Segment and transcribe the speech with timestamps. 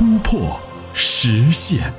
[0.00, 0.58] 突破、
[0.94, 1.92] 实现。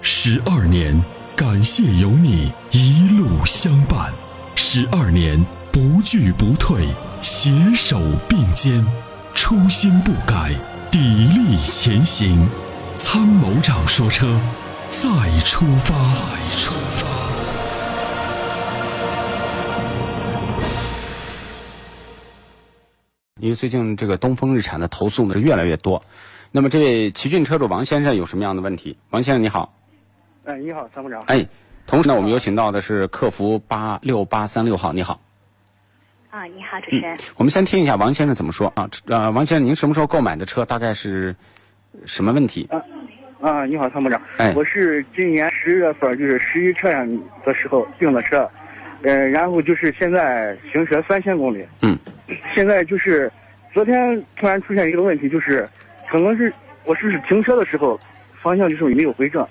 [0.00, 0.98] 十二年，
[1.36, 4.10] 感谢有你一路相伴。
[4.54, 6.86] 十二年，不惧不退，
[7.20, 8.82] 携手并肩，
[9.34, 10.52] 初心不改，
[10.90, 12.48] 砥砺前行。
[12.96, 14.40] 参谋长说：车，
[14.88, 15.10] 再
[15.44, 15.94] 出发。
[16.14, 16.22] 再
[16.56, 17.06] 出发。”
[23.40, 26.00] 因为最近这个东风日产的投诉呢是越来越多，
[26.54, 28.94] 那么这位奇骏车主王先生有什么样的问题？
[29.08, 29.74] 王先生你好，
[30.44, 31.22] 哎，你好，参谋长。
[31.22, 31.46] 哎，
[31.86, 35.18] 同时呢，我们有请到的是客服八六八三六号，你好。
[36.28, 37.16] 啊，你好，主持人。
[37.38, 38.86] 我们先听一下王先生怎么说啊？
[39.06, 40.62] 呃，王先生，您什么时候购买的车？
[40.62, 41.34] 大概是
[42.04, 42.68] 什么问题？
[42.70, 42.76] 啊
[43.40, 44.20] 啊，你好，参谋长。
[44.36, 47.08] 哎我是今年十月份就是十一车辆
[47.46, 48.46] 的时候订的车，
[49.04, 51.66] 呃，然后就是现在行驶三千公里。
[51.80, 51.98] 嗯。
[52.54, 53.32] 现在就是
[53.72, 55.66] 昨天突然出现一个问题，就是
[56.12, 56.52] 可能是
[56.84, 57.98] 我是不是停车的时候
[58.42, 59.48] 方向就是没有回正，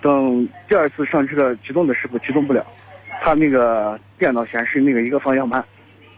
[0.00, 2.64] 等第二次上车启动的时候启动不了，
[3.20, 5.62] 它那个电脑显示那个一个方向盘，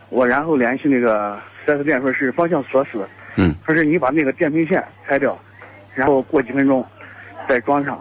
[0.08, 3.04] 我然后联系那个四 S 店说是方向锁死。
[3.34, 5.36] 嗯他说你把那个电瓶线拆掉，
[5.96, 6.86] 然后过几分钟
[7.48, 8.00] 再装上。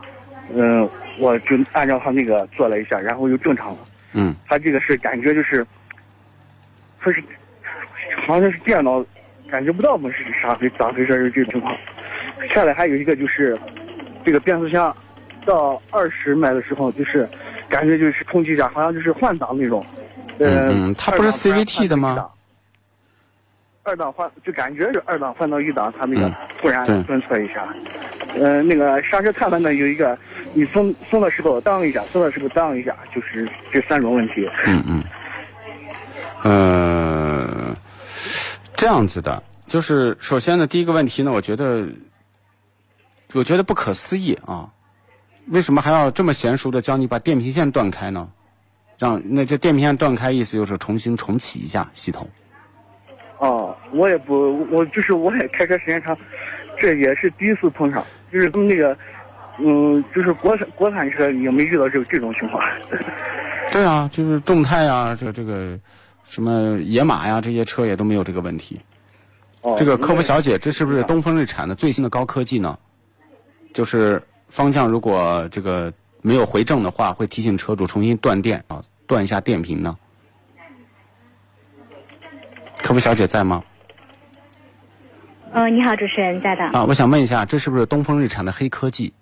[0.53, 0.87] 嗯，
[1.17, 3.77] 我就按照他那个做了一下，然后就正常了。
[4.13, 5.65] 嗯他这个是感觉就是，
[6.99, 7.23] 他是
[8.27, 9.03] 好像是电脑
[9.51, 11.75] 感觉不到我们是啥回咋回事儿这种情况。
[12.55, 13.55] 下来还有一个就是
[14.25, 14.95] 这个变速箱
[15.45, 17.29] 到二十迈的时候，就是
[17.69, 19.85] 感觉就是冲击一下，好像就是换挡那种。
[20.39, 22.29] 呃、嗯嗯它不是 CVT 的吗？
[23.83, 27.67] 二档换就感觉是二档换到一档，它那个嗯突然对顿挫一下。
[28.39, 30.17] 呃，那个刹车踏板呢有一个，
[30.53, 34.47] 你松松的时候当一下，松的时候当一下，就是这三种问题。
[34.67, 35.03] 嗯嗯，
[36.43, 37.10] 呃，
[38.81, 41.87] 这样子的，就是首先呢，第一个问题呢，我觉得，
[43.31, 44.67] 我觉得不可思议啊，
[45.49, 48.27] 为什么还要这么娴熟的教你把电瓶线断开呢？
[48.97, 52.27] 让那这电瓶线断开，意思就是重新重启一下系统。
[53.37, 56.17] 哦，我也不，我就是我也开车时间长，
[56.79, 58.03] 这也是第一次碰上，
[58.33, 58.97] 就是跟那个，
[59.59, 62.59] 嗯，就是国产国产车也没遇到这这种情况。
[63.71, 65.77] 对啊，就是众泰啊，这这个
[66.31, 68.79] 什么野马呀，这些车也都没有这个问题。
[69.63, 72.79] 哦，这个客服小姐，这是不是东风日产的最新的高科技呢？
[73.73, 75.91] 就是方向如果这个
[76.21, 79.97] 没有回正的话，会提醒车主重新断电啊，断一下电瓶呢。
[82.77, 83.61] 客服小姐在吗？
[85.51, 86.63] 呃，你好，主持人，在的。
[86.67, 89.13] 啊，我想问一下，这是不是东风日产的黑科技？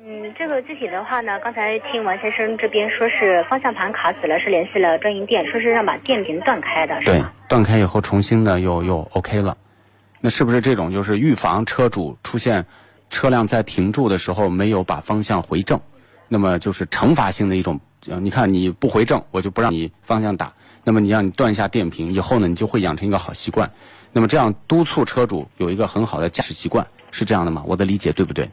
[0.00, 9.54] 嗯，这个具体的话呢，刚才听王先生这边说是方向盘卡死了，是联系了专营店，说是让把电瓶断开的，对？，断开以后重新的又又 OK 了。
[10.18, 12.64] 那是不是这种就是预防车主出现
[13.10, 15.78] 车辆在停住的时候没有把方向回正？
[16.26, 17.78] 那么就是惩罚性的一种，
[18.08, 20.50] 呃你看你不回正，我就不让你方向打。
[20.84, 23.70] 那么你让你断一下电瓶，以后呢你就会养成一个好习惯。
[24.10, 27.62] 那么这样督促车主有一个很好的驾驶习惯，是这样的吗？
[27.66, 28.48] 我的理解对不对？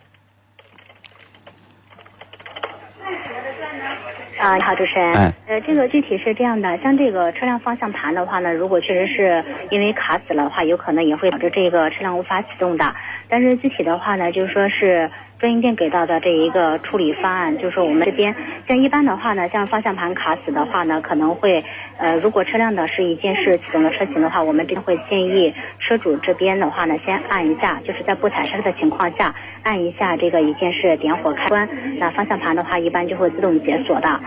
[4.39, 5.15] 啊，你好，主持人。
[5.15, 12.93] 哎呃，这个具体是这样的，像这个车辆方向盘的话呢，如果确实是因为卡死了的话，有可能也会导致这个车辆无法启动的。
[13.27, 15.09] 但是具体的话呢，就是说是
[15.39, 18.35] 专营店给到的这一个处理方案，就是说我们这边
[18.67, 21.63] 像一般的话呢，像方向盘卡死的话呢，可能会
[21.97, 31.69] 呃，如果车辆呢是一键式启动的车型的话，我们这边会建议车主这边的话呢，先按一下，就是在不踩刹车的情况下，按一下这个一键式点火开关，
[31.99, 34.19] 那方向盘的话一般就会自动解锁的。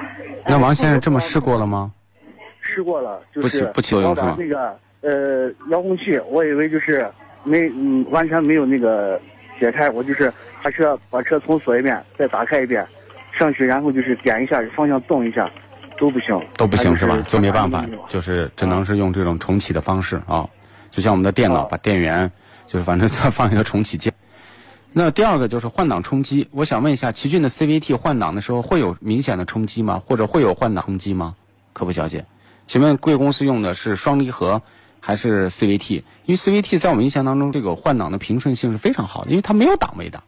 [0.47, 1.93] 那王先生这么试过了吗？
[2.61, 7.05] 试过了，就是不起不起作用是吗那个呃遥控器，我以为就是
[7.43, 9.21] 没嗯完全没有那个
[9.59, 12.87] 解开，我就是把车把车重锁一遍，再打开一遍，
[13.39, 15.51] 上去然后就是点一下方向动一下，
[15.99, 17.17] 都不行，都不行是吧？
[17.17, 20.49] 就就没办法，就是只能是用这种重启的方式啊，
[20.91, 22.31] 就像我们的电脑哦把电源，
[22.67, 24.13] 就是反正再放一个重启键。
[24.93, 30.03] 那第二个就是换挡冲击，我想问一下，奇骏的 CVT 换挡的时候会有明显的冲击吗？
[30.05, 31.37] 或者会有换挡冲击吗？
[31.73, 32.25] 客服小姐，
[32.67, 34.61] 请问贵公司用的是双离合
[34.99, 36.03] 还是 CVT？
[36.25, 40.21] 因为 CVT 在我们印象当中，这个换挡的平顺性是非常好的，因为它没有档位的。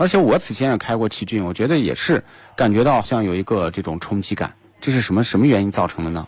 [0.00, 2.24] 而且我此前也开过奇骏，我觉得也是
[2.56, 4.50] 感觉到像有一个这种冲击感，
[4.80, 6.26] 这是什么什么原因造成的呢？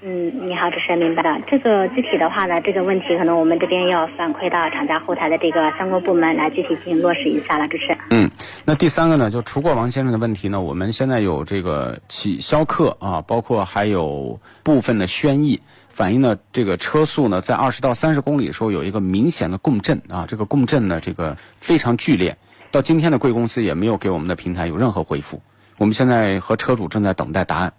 [0.00, 1.38] 嗯，你好，主持人明白了。
[1.46, 7.98] 这个具体的话呢，这个问题可能我们这边要反馈到厂家后台的这个相关部门来具体进行落实一下了，主持人。
[8.08, 8.30] 嗯，
[8.64, 15.60] 那第三个呢，就除过王先生的问题呢，我们现在有这个起逍客啊，包括还有部分的轩逸
[15.94, 22.36] 反映呢，这个车速呢在二十到三十公里的时候有一个明显的共振啊，这个共振呢这个非常剧烈。
[22.72, 25.40] 到今天的贵公司也没有给我们的平台有任何回复，
[25.78, 27.72] 我们现在和车主正在等待答案。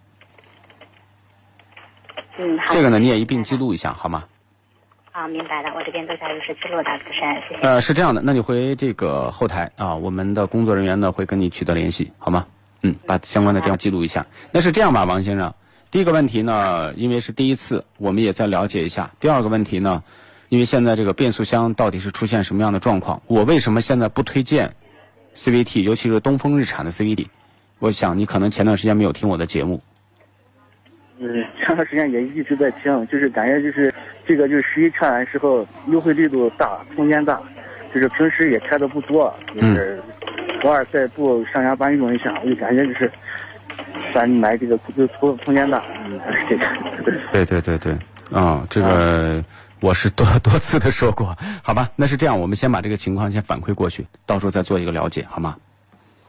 [2.37, 2.73] 嗯，好。
[2.73, 4.23] 这个呢，你也一并记录一下，好吗？
[5.11, 7.61] 啊，明白了，我这边都在如实记录的，主持人，谢谢。
[7.67, 12.47] 呃，是这样的，那你回这个后台啊，我们的工作人员呢会跟你取得联系，好吗？
[12.81, 14.25] 嗯，把相关的电话记录一下。
[14.51, 15.53] 那是这样吧，王先生，
[15.95, 19.09] 第一个问题呢，因为是第一次，我们也再了解一下。
[19.17, 20.03] 第二个问题呢，
[20.49, 23.21] 因为现在这个变速箱到底是出现什么样的状况？
[23.27, 24.69] 我为什么现在不推荐
[25.35, 27.27] CVT，尤其是东风日产的 CVT？
[27.79, 29.81] 我想你可能前段时间没有听我的节目。
[31.19, 33.89] 嗯，前段时间也一直在听，就是感觉就是
[34.27, 37.41] 这个就是十一车完时候优惠力度大，空间大，
[37.93, 40.03] 就是平时也开的不多，就是
[40.63, 43.09] 偶尔在不上下班用一下，我就感觉就是
[44.15, 46.17] 咱买这个就空空间的，嗯，
[46.47, 46.65] 这个。
[47.33, 47.93] 对对对对，
[48.31, 49.43] 啊，这个
[49.81, 51.89] 我是多 多次的说过，好吧？
[51.97, 55.57] 那是这样，我们先把这个情况先反馈过去，到时候再做一个了解，好吗？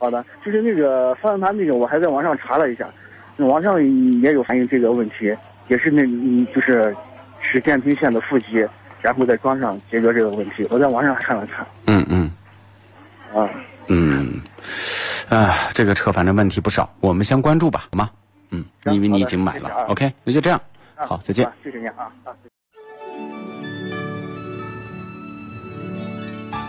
[0.00, 2.88] 好的，就是那个方向盘那个，我还在网上查了一下。
[3.36, 3.80] 网上
[4.20, 5.32] 也有反映这个问题，
[5.68, 6.92] 也是那嗯，就是
[7.40, 8.66] 使电瓶线的负极，
[9.00, 10.66] 然后再装上解决这个问题。
[10.70, 11.64] 我在网上看了看。
[11.86, 12.30] 嗯嗯。
[13.32, 13.48] 啊。
[13.86, 14.35] 嗯。
[15.28, 18.10] 啊，这个车反正问题不少，我们先关注吧，好吗？
[18.50, 18.64] 嗯。
[18.86, 20.60] 因为你已经买了，OK，那就这样。
[20.94, 21.50] 好，再见。
[21.62, 22.08] 谢谢您啊。